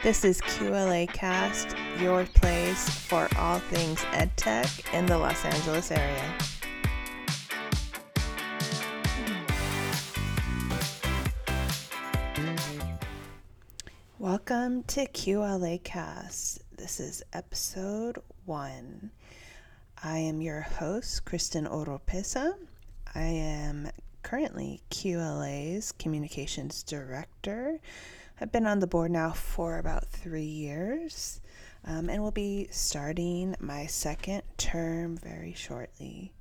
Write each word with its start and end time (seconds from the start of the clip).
This 0.00 0.24
is 0.24 0.40
QLA 0.42 1.12
Cast, 1.12 1.74
your 1.98 2.24
place 2.24 2.88
for 2.88 3.28
all 3.36 3.58
things 3.58 3.98
EdTech 4.12 4.94
in 4.94 5.06
the 5.06 5.18
Los 5.18 5.44
Angeles 5.44 5.90
area. 5.90 6.38
Welcome 14.20 14.84
to 14.84 15.08
QLA 15.08 15.82
Cast. 15.82 16.60
This 16.76 17.00
is 17.00 17.24
episode 17.32 18.18
one. 18.44 19.10
I 20.04 20.18
am 20.18 20.40
your 20.40 20.60
host, 20.60 21.24
Kristen 21.24 21.66
Oropesa. 21.66 22.52
I 23.16 23.22
am 23.22 23.90
currently 24.22 24.80
QLA's 24.92 25.90
Communications 25.90 26.84
Director. 26.84 27.80
I've 28.40 28.52
been 28.52 28.68
on 28.68 28.78
the 28.78 28.86
board 28.86 29.10
now 29.10 29.32
for 29.32 29.78
about 29.78 30.06
three 30.06 30.42
years 30.42 31.40
um, 31.84 32.08
and 32.08 32.22
will 32.22 32.30
be 32.30 32.68
starting 32.70 33.56
my 33.58 33.86
second 33.86 34.42
term 34.56 35.16
very 35.16 35.54
shortly. 35.54 36.32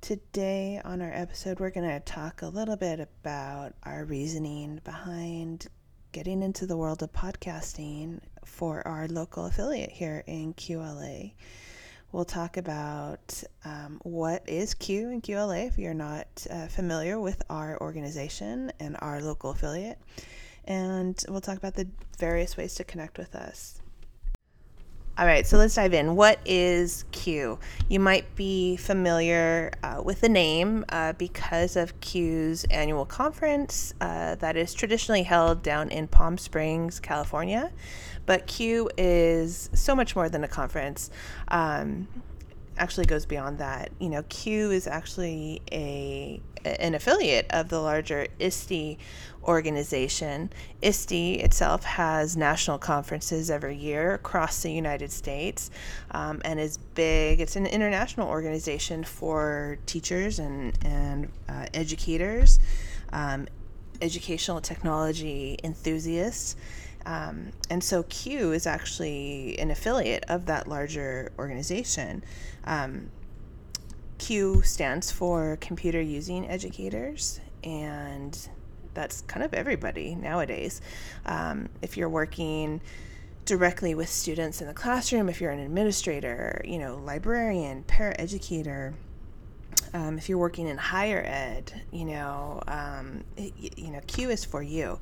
Today, 0.00 0.80
on 0.82 1.02
our 1.02 1.12
episode, 1.12 1.60
we're 1.60 1.68
going 1.68 1.86
to 1.86 2.00
talk 2.00 2.40
a 2.40 2.48
little 2.48 2.76
bit 2.76 2.98
about 2.98 3.74
our 3.82 4.06
reasoning 4.06 4.80
behind 4.82 5.66
getting 6.12 6.42
into 6.42 6.64
the 6.64 6.78
world 6.78 7.02
of 7.02 7.12
podcasting 7.12 8.20
for 8.46 8.86
our 8.88 9.06
local 9.06 9.44
affiliate 9.44 9.92
here 9.92 10.24
in 10.26 10.54
QLA. 10.54 11.34
We'll 12.10 12.24
talk 12.24 12.56
about 12.56 13.44
um, 13.66 14.00
what 14.02 14.48
is 14.48 14.72
CUE 14.72 15.10
and 15.10 15.22
QLA 15.22 15.68
if 15.68 15.76
you're 15.76 15.92
not 15.92 16.26
uh, 16.48 16.68
familiar 16.68 17.20
with 17.20 17.42
our 17.50 17.78
organization 17.82 18.72
and 18.80 18.96
our 19.00 19.20
local 19.20 19.50
affiliate. 19.50 19.98
And 20.64 21.22
we'll 21.28 21.40
talk 21.40 21.56
about 21.56 21.74
the 21.74 21.88
various 22.18 22.56
ways 22.56 22.74
to 22.76 22.84
connect 22.84 23.18
with 23.18 23.34
us. 23.34 23.80
All 25.20 25.26
right, 25.26 25.46
so 25.46 25.58
let's 25.58 25.74
dive 25.74 25.92
in. 25.92 26.16
What 26.16 26.38
is 26.46 27.04
CUE? 27.12 27.58
You 27.90 28.00
might 28.00 28.34
be 28.36 28.76
familiar 28.76 29.70
uh, 29.82 30.00
with 30.02 30.22
the 30.22 30.30
name 30.30 30.84
uh, 30.88 31.12
because 31.12 31.76
of 31.76 32.00
CUE's 32.00 32.64
annual 32.70 33.04
conference 33.04 33.92
uh, 34.00 34.36
that 34.36 34.56
is 34.56 34.72
traditionally 34.72 35.24
held 35.24 35.62
down 35.62 35.90
in 35.90 36.08
Palm 36.08 36.38
Springs, 36.38 37.00
California. 37.00 37.70
But 38.24 38.46
CUE 38.46 38.88
is 38.96 39.68
so 39.74 39.94
much 39.94 40.16
more 40.16 40.30
than 40.30 40.42
a 40.42 40.48
conference. 40.48 41.10
Um, 41.48 42.08
actually 42.80 43.06
goes 43.06 43.26
beyond 43.26 43.58
that. 43.58 43.90
You 44.00 44.08
know, 44.08 44.24
CUE 44.28 44.72
is 44.72 44.86
actually 44.86 45.62
a 45.70 46.40
an 46.64 46.94
affiliate 46.94 47.46
of 47.50 47.68
the 47.68 47.80
larger 47.80 48.26
ISTE 48.38 48.98
organization. 49.44 50.50
ISTE 50.82 51.40
itself 51.40 51.84
has 51.84 52.36
national 52.36 52.76
conferences 52.76 53.50
every 53.50 53.76
year 53.76 54.14
across 54.14 54.62
the 54.62 54.70
United 54.70 55.10
States 55.10 55.70
um, 56.10 56.42
and 56.44 56.60
is 56.60 56.76
big. 56.76 57.40
It's 57.40 57.56
an 57.56 57.66
international 57.66 58.28
organization 58.28 59.04
for 59.04 59.78
teachers 59.86 60.38
and, 60.38 60.76
and 60.84 61.30
uh, 61.48 61.66
educators, 61.72 62.58
um, 63.12 63.48
educational 64.02 64.60
technology 64.60 65.58
enthusiasts. 65.64 66.56
Um, 67.06 67.52
and 67.70 67.82
so 67.82 68.04
CUE 68.04 68.52
is 68.52 68.66
actually 68.66 69.58
an 69.58 69.70
affiliate 69.70 70.24
of 70.28 70.46
that 70.46 70.68
larger 70.68 71.32
organization. 71.38 72.22
Um, 72.64 73.10
CUE 74.18 74.62
stands 74.62 75.10
for 75.10 75.56
Computer 75.60 76.00
Using 76.00 76.48
Educators, 76.48 77.40
and 77.64 78.38
that's 78.92 79.22
kind 79.22 79.44
of 79.44 79.54
everybody 79.54 80.14
nowadays. 80.14 80.80
Um, 81.24 81.68
if 81.80 81.96
you're 81.96 82.08
working 82.08 82.80
directly 83.46 83.94
with 83.94 84.08
students 84.08 84.60
in 84.60 84.66
the 84.66 84.74
classroom, 84.74 85.28
if 85.28 85.40
you're 85.40 85.50
an 85.50 85.60
administrator, 85.60 86.60
you 86.64 86.78
know, 86.78 87.00
librarian, 87.04 87.82
paraeducator, 87.84 88.94
um, 89.94 90.18
if 90.18 90.28
you're 90.28 90.38
working 90.38 90.68
in 90.68 90.76
higher 90.76 91.22
ed, 91.26 91.82
you 91.90 92.04
know, 92.04 92.62
um, 92.68 93.24
you 93.36 93.90
know, 93.90 94.00
CUE 94.06 94.30
is 94.30 94.44
for 94.44 94.62
you. 94.62 94.98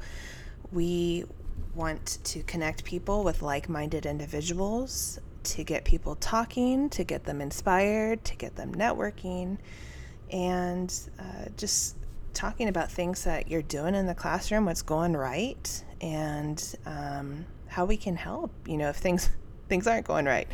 We 0.73 1.25
want 1.75 2.19
to 2.25 2.43
connect 2.43 2.85
people 2.85 3.25
with 3.25 3.43
like-minded 3.43 4.07
individuals, 4.07 5.19
to 5.45 5.65
get 5.65 5.85
people 5.85 6.15
talking, 6.17 6.91
to 6.91 7.05
get 7.05 7.25
them 7.25 7.41
inspired, 7.41 8.25
to 8.25 8.37
get 8.37 8.57
them 8.57 8.75
networking, 8.75 9.59
and 10.31 10.93
uh, 11.19 11.47
just 11.57 11.97
talking 12.35 12.69
about 12.69 12.91
things 12.91 13.25
that 13.25 13.49
you're 13.49 13.63
doing 13.63 13.95
in 13.95 14.07
the 14.07 14.15
classroom, 14.15 14.67
what's 14.67 14.83
going 14.83 15.17
right, 15.17 15.85
and 16.01 16.77
um, 16.87 17.47
how 17.67 17.85
we 17.85 17.97
can 17.97 18.17
help. 18.17 18.53
You 18.67 18.77
know, 18.77 18.89
if 18.91 18.97
things 18.97 19.31
things 19.69 19.87
aren't 19.87 20.07
going 20.07 20.27
right, 20.27 20.49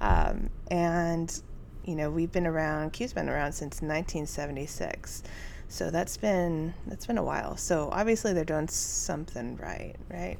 um, 0.00 0.50
and 0.70 1.42
you 1.84 1.94
know, 1.94 2.10
we've 2.10 2.32
been 2.32 2.46
around. 2.46 2.92
CUE's 2.92 3.12
been 3.12 3.28
around 3.28 3.52
since 3.52 3.76
1976, 3.76 5.22
so 5.68 5.90
that's 5.90 6.16
been 6.16 6.74
that's 6.86 7.06
been 7.06 7.18
a 7.18 7.24
while. 7.24 7.56
So 7.56 7.88
obviously 7.92 8.32
they're 8.32 8.44
doing 8.44 8.68
something 8.68 9.56
right, 9.56 9.94
right? 10.10 10.38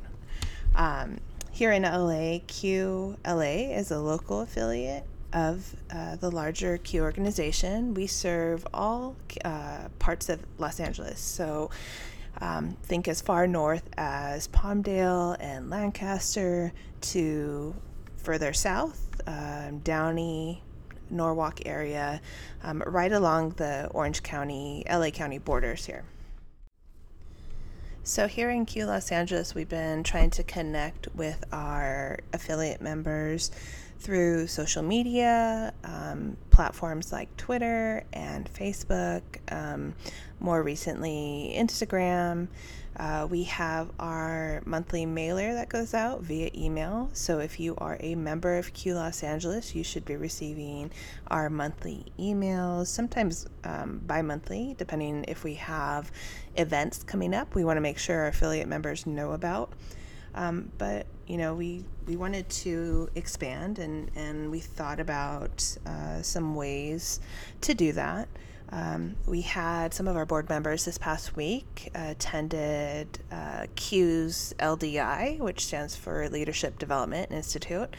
Um, 0.74 1.18
here 1.50 1.72
in 1.72 1.82
LA, 1.82 2.40
QLA 2.46 3.76
is 3.76 3.90
a 3.90 3.98
local 3.98 4.42
affiliate 4.42 5.04
of 5.32 5.74
uh, 5.90 6.16
the 6.16 6.30
larger 6.30 6.78
CUE 6.78 7.02
organization. 7.02 7.94
We 7.94 8.06
serve 8.06 8.66
all 8.72 9.16
uh, 9.44 9.88
parts 9.98 10.28
of 10.28 10.40
Los 10.58 10.80
Angeles. 10.80 11.18
So 11.18 11.70
um, 12.40 12.76
think 12.82 13.08
as 13.08 13.20
far 13.20 13.46
north 13.46 13.88
as 13.96 14.48
Palmdale 14.48 15.36
and 15.40 15.70
Lancaster 15.70 16.72
to 17.00 17.74
further 18.16 18.52
south, 18.52 19.20
um, 19.26 19.78
Downey, 19.80 20.62
Norwalk 21.10 21.60
area, 21.66 22.20
um, 22.62 22.82
right 22.86 23.12
along 23.12 23.50
the 23.50 23.88
Orange 23.92 24.22
County, 24.22 24.84
LA 24.90 25.10
County 25.10 25.38
borders 25.38 25.86
here. 25.86 26.04
So, 28.02 28.28
here 28.28 28.50
in 28.50 28.66
CUE 28.66 28.86
Los 28.86 29.10
Angeles, 29.10 29.54
we've 29.54 29.68
been 29.68 30.04
trying 30.04 30.30
to 30.30 30.44
connect 30.44 31.08
with 31.14 31.44
our 31.52 32.20
affiliate 32.32 32.80
members 32.80 33.50
through 33.98 34.46
social 34.46 34.82
media, 34.82 35.72
um, 35.84 36.36
platforms 36.50 37.12
like 37.12 37.34
Twitter 37.36 38.04
and 38.12 38.48
Facebook, 38.52 39.22
um, 39.50 39.94
more 40.40 40.62
recently, 40.62 41.54
Instagram. 41.56 42.48
Uh, 42.98 43.26
we 43.28 43.42
have 43.42 43.90
our 43.98 44.62
monthly 44.64 45.04
mailer 45.04 45.52
that 45.52 45.68
goes 45.68 45.92
out 45.92 46.22
via 46.22 46.50
email. 46.54 47.10
So 47.12 47.40
if 47.40 47.60
you 47.60 47.74
are 47.76 47.98
a 48.00 48.14
member 48.14 48.56
of 48.56 48.72
CUE 48.72 48.94
Los 48.94 49.22
Angeles, 49.22 49.74
you 49.74 49.84
should 49.84 50.06
be 50.06 50.16
receiving 50.16 50.90
our 51.26 51.50
monthly 51.50 52.06
emails, 52.18 52.86
sometimes 52.86 53.46
um, 53.64 54.00
bi 54.06 54.22
monthly, 54.22 54.74
depending 54.78 55.26
if 55.28 55.44
we 55.44 55.54
have 55.54 56.10
events 56.56 57.02
coming 57.02 57.34
up. 57.34 57.54
We 57.54 57.64
want 57.64 57.76
to 57.76 57.82
make 57.82 57.98
sure 57.98 58.20
our 58.20 58.28
affiliate 58.28 58.68
members 58.68 59.06
know 59.06 59.32
about. 59.32 59.72
Um, 60.36 60.70
but 60.78 61.06
you 61.26 61.38
know, 61.38 61.54
we 61.54 61.84
we 62.06 62.16
wanted 62.16 62.48
to 62.48 63.08
expand, 63.14 63.78
and 63.78 64.10
and 64.14 64.50
we 64.50 64.60
thought 64.60 65.00
about 65.00 65.76
uh, 65.86 66.22
some 66.22 66.54
ways 66.54 67.20
to 67.62 67.74
do 67.74 67.92
that. 67.92 68.28
Um, 68.70 69.14
we 69.26 69.42
had 69.42 69.94
some 69.94 70.08
of 70.08 70.16
our 70.16 70.26
board 70.26 70.48
members 70.48 70.84
this 70.84 70.98
past 70.98 71.36
week 71.36 71.90
attended 71.94 73.20
uh, 73.30 73.66
CUE's 73.76 74.54
LDI, 74.58 75.38
which 75.38 75.66
stands 75.66 75.94
for 75.94 76.28
Leadership 76.28 76.78
Development 76.78 77.30
Institute. 77.30 77.94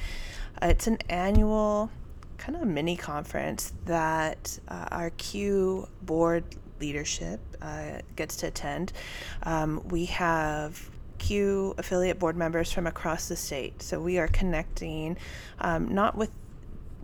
Uh, 0.62 0.68
it's 0.68 0.88
an 0.88 0.98
annual 1.10 1.90
kind 2.38 2.58
of 2.58 2.68
mini 2.68 2.98
conference 2.98 3.74
that 3.86 4.60
uh, 4.68 4.88
our 4.92 5.10
CUE 5.12 5.88
board 6.02 6.44
leadership 6.80 7.40
uh, 7.62 8.00
gets 8.16 8.36
to 8.38 8.48
attend. 8.48 8.92
Um, 9.44 9.82
we 9.88 10.06
have 10.06 10.90
CUE 11.18 11.76
affiliate 11.78 12.20
board 12.20 12.36
members 12.36 12.72
from 12.72 12.88
across 12.88 13.28
the 13.28 13.36
state, 13.36 13.82
so 13.82 14.00
we 14.00 14.18
are 14.18 14.28
connecting 14.28 15.18
um, 15.60 15.94
not 15.94 16.16
with 16.16 16.32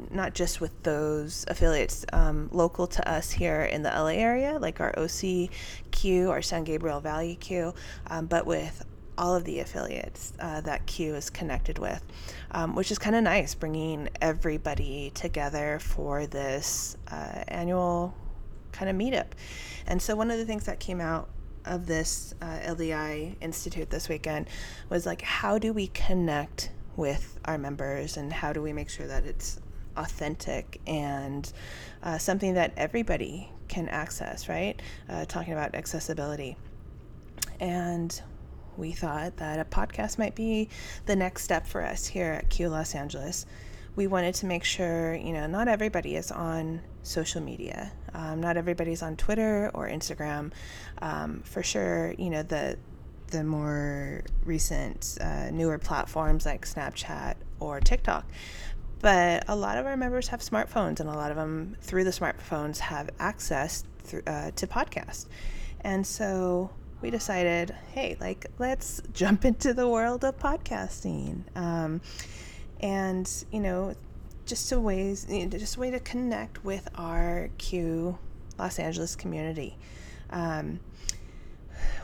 not 0.10 0.34
just 0.34 0.60
with 0.60 0.84
those 0.84 1.46
affiliates 1.48 2.06
um, 2.14 2.50
local 2.52 2.88
to 2.88 3.10
us 3.10 3.32
here 3.32 3.62
in 3.62 3.84
the 3.84 3.90
LA 3.90 4.08
area, 4.08 4.58
like 4.60 4.82
our 4.82 4.92
OCQ, 4.94 6.30
our 6.30 6.42
San 6.42 6.64
Gabriel 6.64 7.00
Valley 7.00 7.36
CUE, 7.36 7.74
um, 8.08 8.26
but 8.26 8.46
with 8.46 8.86
all 9.18 9.36
of 9.36 9.44
the 9.44 9.60
affiliates 9.60 10.34
uh, 10.40 10.62
that 10.62 10.86
CUE 10.88 11.16
is 11.16 11.30
connected 11.30 11.78
with, 11.78 12.04
um, 12.52 12.76
which 12.76 12.92
is 12.92 12.98
kind 12.98 13.16
of 13.16 13.24
nice, 13.24 13.54
bringing 13.54 14.10
everybody 14.22 15.12
together 15.14 15.80
for 15.80 16.26
this 16.26 16.98
uh, 17.12 17.44
annual 17.48 18.14
kind 18.72 18.90
of 18.90 18.96
meetup. 18.96 19.28
And 19.86 20.02
so, 20.02 20.16
one 20.16 20.32
of 20.32 20.38
the 20.38 20.46
things 20.46 20.66
that 20.66 20.80
came 20.80 21.00
out 21.00 21.30
of 21.66 21.86
this 21.86 22.34
uh, 22.42 22.60
LDI 22.64 23.36
Institute 23.42 23.90
this 23.90 24.10
weekend 24.10 24.48
was 24.90 25.06
like, 25.06 25.22
how 25.22 25.58
do 25.58 25.74
we 25.74 25.88
connect 25.88 26.72
with 26.96 27.40
our 27.46 27.58
members 27.58 28.18
and 28.18 28.32
how 28.32 28.54
do 28.54 28.62
we 28.62 28.74
make 28.74 28.90
sure 28.90 29.08
that 29.08 29.26
it's 29.26 29.60
authentic 29.98 30.80
and 30.88 31.52
uh, 32.04 32.18
something 32.18 32.54
that 32.56 32.74
everybody 32.78 33.50
can 33.68 33.88
access, 33.90 34.50
right? 34.50 34.82
Uh, 35.10 35.26
talking 35.26 35.54
about 35.54 35.76
accessibility. 35.76 36.58
And 37.60 38.22
we 38.78 38.92
thought 38.92 39.38
that 39.38 39.60
a 39.60 39.66
podcast 39.66 40.18
might 40.18 40.36
be 40.36 40.70
the 41.06 41.16
next 41.16 41.44
step 41.44 41.68
for 41.68 41.82
us 41.82 42.08
here 42.08 42.34
at 42.34 42.50
CUE 42.50 42.70
Los 42.70 42.96
Angeles. 42.96 43.46
We 43.96 44.08
wanted 44.08 44.36
to 44.36 44.46
make 44.46 44.64
sure, 44.64 45.14
you 45.14 45.34
know, 45.34 45.46
not 45.48 45.68
everybody 45.68 46.16
is 46.16 46.32
on 46.32 46.82
social 47.04 47.42
media. 47.42 47.92
Um, 48.14 48.42
not 48.42 48.58
everybody's 48.58 49.04
on 49.04 49.16
Twitter 49.18 49.70
or 49.74 49.88
Instagram. 49.88 50.52
Um, 51.02 51.42
for 51.44 51.62
sure, 51.64 52.14
you 52.18 52.30
know, 52.30 52.44
the 52.44 52.78
the 53.34 53.44
more 53.44 54.22
recent, 54.46 55.18
uh, 55.20 55.50
newer 55.50 55.80
platforms 55.80 56.46
like 56.46 56.66
Snapchat 56.66 57.34
or 57.60 57.80
TikTok. 57.80 58.26
But 59.02 59.46
a 59.50 59.56
lot 59.56 59.78
of 59.78 59.86
our 59.86 59.98
members 59.98 60.30
have 60.30 60.40
smartphones, 60.40 61.02
and 61.02 61.10
a 61.10 61.14
lot 61.14 61.32
of 61.32 61.36
them, 61.36 61.76
through 61.82 62.06
the 62.06 62.12
smartphones, 62.12 62.78
have 62.78 63.10
access 63.20 63.84
through, 64.04 64.22
uh, 64.28 64.52
to 64.52 64.68
podcasts. 64.68 65.26
And 65.82 66.08
so 66.08 66.70
we 67.02 67.10
decided, 67.10 67.76
hey, 67.92 68.16
like, 68.22 68.46
let's 68.60 69.02
jump 69.14 69.44
into 69.44 69.74
the 69.74 69.90
world 69.90 70.24
of 70.24 70.38
podcasting. 70.38 71.42
Um, 71.56 72.00
and, 72.80 73.30
you 73.52 73.60
know, 73.60 73.96
just 74.46 74.72
a 74.72 74.80
ways, 74.80 75.26
just 75.26 75.78
a 75.78 75.80
way 75.80 75.92
to 75.92 76.00
connect 76.00 76.64
with 76.64 76.90
our 76.96 77.50
CUE 77.58 78.18
Los 78.58 78.80
Angeles 78.80 79.16
community. 79.16 79.78
Um, 80.30 80.80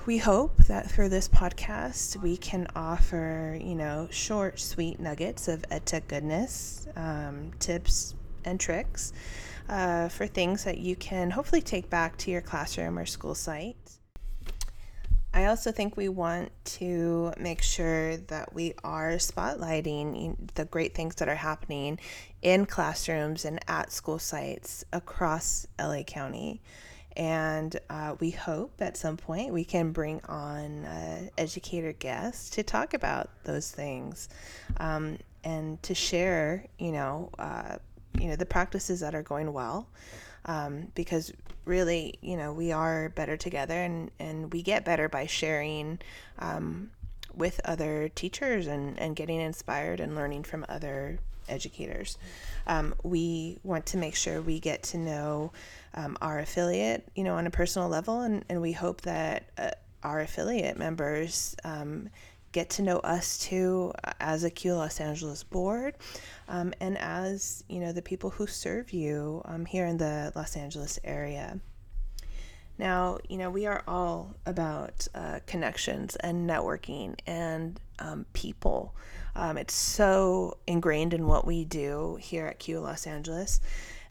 we 0.06 0.18
hope 0.18 0.58
that 0.64 0.90
through 0.90 1.10
this 1.10 1.28
podcast 1.28 2.16
we 2.22 2.38
can 2.38 2.68
offer, 2.76 3.58
you 3.62 3.76
know, 3.76 4.08
short, 4.12 4.60
sweet 4.60 5.00
nuggets 5.00 5.48
of 5.48 5.62
EdTech 5.70 6.08
goodness, 6.08 6.88
um, 6.96 7.52
tips, 7.60 8.16
and 8.46 8.60
tricks 8.60 9.14
uh, 9.68 10.10
for 10.10 10.28
things 10.28 10.64
that 10.64 10.80
you 10.80 10.96
can 10.96 11.32
hopefully 11.32 11.62
take 11.62 11.90
back 11.90 12.18
to 12.18 12.32
your 12.32 12.42
classroom 12.42 12.98
or 12.98 13.06
school 13.06 13.36
site. 13.36 13.99
I 15.40 15.46
also 15.46 15.72
think 15.72 15.96
we 15.96 16.10
want 16.10 16.52
to 16.80 17.32
make 17.40 17.62
sure 17.62 18.18
that 18.18 18.54
we 18.54 18.74
are 18.84 19.12
spotlighting 19.14 20.36
the 20.56 20.66
great 20.66 20.94
things 20.94 21.16
that 21.16 21.30
are 21.30 21.36
happening 21.36 21.98
in 22.42 22.66
classrooms 22.66 23.46
and 23.46 23.58
at 23.66 23.94
school 23.94 24.20
sites 24.20 24.84
across 24.92 25.66
LA 25.80 26.04
County. 26.04 26.62
And 27.16 27.80
uh, 27.90 28.16
we 28.20 28.32
hope 28.32 28.82
at 28.82 28.98
some 28.98 29.16
point 29.16 29.54
we 29.54 29.64
can 29.64 29.94
bring 29.94 30.20
on 30.26 30.86
educator 31.38 31.94
guests 31.94 32.50
to 32.50 32.64
talk 32.64 32.94
about 32.94 33.30
those 33.46 33.72
things 33.72 34.28
um, 34.76 35.20
and 35.46 35.82
to 35.84 35.96
share, 35.96 36.66
you 36.80 36.92
know, 36.92 37.30
uh, 37.40 37.78
you 38.20 38.28
know 38.28 38.36
the 38.36 38.46
practices 38.46 39.00
that 39.00 39.16
are 39.16 39.24
going 39.24 39.54
well. 39.54 39.88
Um, 40.46 40.88
because 40.96 41.32
really, 41.66 42.16
you 42.22 42.38
know, 42.38 42.54
we 42.54 42.72
are 42.72 43.10
better 43.10 43.38
together 43.38 43.76
and, 43.76 44.12
and 44.20 44.52
we 44.52 44.62
get 44.62 44.86
better 44.86 45.08
by 45.08 45.26
sharing 45.28 46.00
um, 46.40 46.90
with 47.36 47.62
other 47.66 48.10
teachers 48.10 48.68
and, 48.68 49.00
and 49.00 49.16
getting 49.16 49.40
inspired 49.40 50.00
and 50.00 50.16
learning 50.16 50.44
from 50.44 50.66
other 50.68 51.20
educators. 51.48 52.18
Um, 52.68 52.94
we 53.04 53.60
want 53.64 53.86
to 53.88 53.98
make 53.98 54.16
sure 54.16 54.42
we 54.42 54.60
get 54.60 54.84
to 54.84 54.98
know 54.98 55.52
um, 55.94 56.18
our 56.22 56.40
affiliate, 56.40 57.08
you 57.16 57.24
know, 57.24 57.36
on 57.36 57.48
a 57.48 57.52
personal 57.52 57.90
level, 57.90 58.22
and, 58.22 58.46
and 58.50 58.62
we 58.62 58.72
hope 58.72 59.02
that 59.02 59.50
uh, 59.58 59.72
our 60.04 60.22
affiliate 60.22 60.78
members 60.78 61.56
um, 61.64 62.10
get 62.52 62.70
to 62.72 62.82
know 62.82 62.98
us 63.00 63.38
too 63.38 63.94
uh, 64.04 64.12
as 64.20 64.44
a 64.44 64.50
CUE 64.50 64.76
Los 64.76 65.00
Angeles 65.00 65.44
board 65.44 65.96
um, 66.48 66.74
and 66.80 66.98
as, 66.98 67.64
you 67.70 67.80
know, 67.80 67.92
the 67.92 68.02
people 68.02 68.32
who 68.32 68.48
serve 68.48 68.92
you 68.92 69.42
um, 69.46 69.66
here 69.66 69.86
in 69.86 69.98
the 69.98 70.32
Los 70.36 70.56
Angeles 70.56 71.00
area. 71.04 71.60
Now, 72.78 73.18
you 73.28 73.38
know, 73.38 73.50
we 73.50 73.66
are 73.66 73.84
all 73.88 74.36
about 74.46 75.08
uh, 75.14 75.40
connections 75.46 76.16
and 76.16 76.50
networking 76.50 77.20
and 77.28 77.80
um, 78.00 78.26
people. 78.32 78.96
Um, 79.36 79.58
it's 79.58 79.74
so 79.74 80.58
ingrained 80.66 81.14
in 81.14 81.28
what 81.28 81.46
we 81.46 81.66
do 81.66 82.18
here 82.22 82.48
at 82.48 82.60
CUE 82.60 82.80
Los 82.80 83.06
Angeles. 83.06 83.60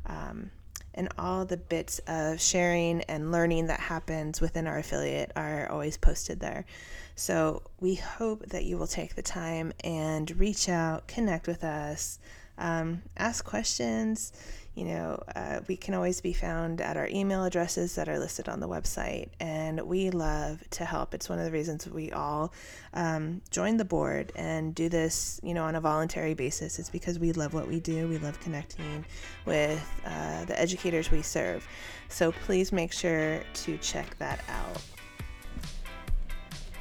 um, 0.07 0.51
and 0.95 1.09
all 1.17 1.45
the 1.45 1.57
bits 1.57 2.01
of 2.07 2.41
sharing 2.41 3.01
and 3.03 3.33
learning 3.33 3.69
that 3.69 3.81
happens 3.81 4.41
within 4.41 4.67
our 4.67 4.79
affiliate 4.79 5.33
are 5.37 5.71
always 5.71 5.97
posted 5.97 6.41
there. 6.41 6.67
So 7.15 7.63
we 7.81 7.95
hope 7.95 8.47
that 8.49 8.65
you 8.65 8.77
will 8.77 8.87
take 8.87 9.15
the 9.15 9.23
time 9.23 9.73
and 9.85 10.39
reach 10.39 10.69
out, 10.69 11.07
connect 11.07 11.47
with 11.47 11.65
us, 11.65 12.19
um, 12.63 13.03
ask 13.17 13.45
questions 13.45 14.33
you 14.75 14.87
know, 14.87 15.23
uh, 15.37 15.61
we 15.69 15.77
can 15.77 15.93
always 15.93 16.23
be 16.23 16.33
found 16.33 16.81
at 16.81 16.97
our 16.97 17.07
email 17.09 17.45
addresses 17.45 17.95
that 17.97 18.09
are 18.09 18.19
listed 18.19 18.49
on 18.49 18.61
the 18.61 18.69
website. 18.69 19.29
And 19.39 19.83
we 19.83 20.09
love 20.11 20.63
to 20.71 20.85
help. 20.87 21.13
It's 21.13 21.29
one 21.29 21.39
of 21.39 21.45
the 21.45 21.51
reasons 21.51 21.87
we 21.87 22.11
all 22.11 22.55
um, 22.95 23.43
join 23.51 23.77
the 23.77 23.85
board 23.85 24.33
and 24.35 24.75
do 24.75 24.89
this, 24.89 25.39
you 25.43 25.53
know, 25.53 25.65
on 25.65 25.75
a 25.75 25.81
voluntary 25.81 26.33
basis. 26.33 26.79
It's 26.79 26.89
because 26.89 27.19
we 27.19 27.33
love 27.33 27.53
what 27.53 27.69
we 27.69 27.81
do. 27.81 28.09
We 28.09 28.17
love 28.17 28.41
connecting 28.41 29.05
with 29.45 29.87
uh, 30.07 30.47
the 30.47 30.59
educators 30.59 31.11
we 31.11 31.21
serve. 31.21 31.69
So 32.09 32.33
please 32.33 32.73
make 32.73 32.93
sure 32.93 33.43
to 33.53 33.77
check 33.79 34.17
that 34.19 34.43
out. 34.49 34.83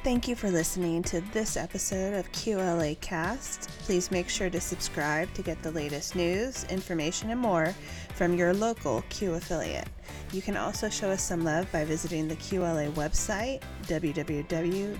Thank 0.04 0.26
you 0.26 0.34
for 0.34 0.50
listening 0.50 1.04
to 1.04 1.20
this 1.32 1.56
episode 1.56 2.14
of 2.14 2.32
QLA 2.32 3.00
Cast. 3.00 3.68
Please 3.82 4.10
make 4.10 4.28
sure 4.28 4.50
to 4.50 4.60
subscribe 4.60 5.32
to 5.34 5.42
get 5.42 5.62
the 5.62 5.70
latest 5.70 6.16
news, 6.16 6.64
information, 6.64 7.30
and 7.30 7.38
more 7.38 7.72
from 8.16 8.34
your 8.34 8.52
local 8.52 9.04
CUE 9.10 9.34
affiliate. 9.34 9.86
You 10.32 10.42
can 10.42 10.56
also 10.56 10.88
show 10.88 11.08
us 11.08 11.22
some 11.22 11.44
love 11.44 11.70
by 11.70 11.84
visiting 11.84 12.26
the 12.26 12.34
QLA 12.34 12.90
website, 12.94 13.62
www.qla.org, 13.84 14.98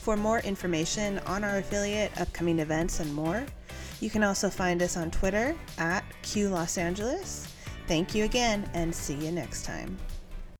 for 0.00 0.16
more 0.16 0.38
information 0.38 1.18
on 1.26 1.44
our 1.44 1.58
affiliate, 1.58 2.18
upcoming 2.18 2.58
events, 2.58 3.00
and 3.00 3.12
more. 3.12 3.44
You 4.00 4.08
can 4.08 4.24
also 4.24 4.48
find 4.48 4.80
us 4.80 4.96
on 4.96 5.10
Twitter 5.10 5.54
at 5.76 6.06
CUE 6.22 6.48
Los 6.48 6.78
Angeles. 6.78 7.52
Thank 7.86 8.14
you 8.14 8.24
again, 8.24 8.66
and 8.72 8.94
see 8.94 9.12
you 9.14 9.30
next 9.30 9.66
time. 9.66 9.98